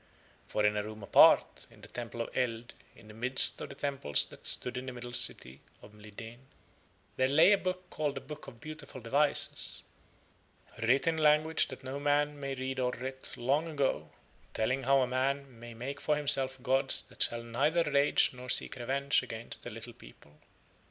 For 0.47 0.65
in 0.65 0.75
a 0.77 0.81
room 0.83 1.03
apart 1.03 1.67
in 1.69 1.81
the 1.81 1.87
Temple 1.87 2.21
of 2.21 2.35
Eld 2.35 2.73
in 2.95 3.07
the 3.07 3.13
midst 3.13 3.61
of 3.61 3.69
the 3.69 3.75
temples 3.75 4.25
that 4.29 4.47
stood 4.47 4.75
in 4.75 4.87
the 4.87 4.91
Middle 4.93 5.13
City 5.13 5.61
of 5.83 5.91
Mlideen 5.93 6.39
there 7.17 7.27
lay 7.27 7.51
a 7.51 7.57
book 7.59 7.87
called 7.91 8.15
the 8.15 8.21
Book 8.21 8.47
of 8.47 8.59
Beautiful 8.59 8.99
Devices, 8.99 9.83
writ 10.81 11.05
in 11.05 11.19
a 11.19 11.21
language 11.21 11.67
that 11.67 11.83
no 11.83 11.99
man 11.99 12.39
may 12.39 12.55
read 12.55 12.79
and 12.79 12.99
writ 12.99 13.37
long 13.37 13.69
ago, 13.69 14.09
telling 14.55 14.81
how 14.85 15.01
a 15.01 15.07
man 15.07 15.59
may 15.59 15.75
make 15.75 16.01
for 16.01 16.15
himself 16.15 16.57
gods 16.63 17.03
that 17.03 17.21
shall 17.21 17.43
neither 17.43 17.83
rage 17.83 18.31
nor 18.33 18.49
seek 18.49 18.77
revenge 18.77 19.21
against 19.21 19.67
a 19.67 19.69
little 19.69 19.93
people. 19.93 20.39